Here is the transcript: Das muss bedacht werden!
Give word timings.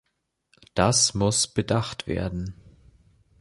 Das 0.73 1.13
muss 1.13 1.45
bedacht 1.45 2.07
werden! 2.07 2.55